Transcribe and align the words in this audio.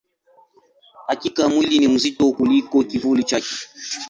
Hakika, 1.07 1.49
mwili 1.49 1.79
ni 1.79 1.87
mzito 1.87 2.31
kuliko 2.31 2.83
kivuli 2.83 3.23
chake. 3.23 3.55